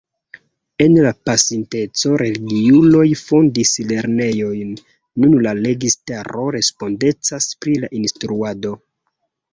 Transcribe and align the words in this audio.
En 0.85 0.93
la 1.07 1.09
pasinteco 1.29 2.13
religiuloj 2.21 3.03
fondis 3.19 3.73
lernejojn; 3.91 4.73
nun 5.25 5.37
la 5.49 5.53
registaro 5.61 6.47
respondecas 6.57 7.51
pri 7.67 7.77
la 7.85 7.91
instruado. 8.01 8.73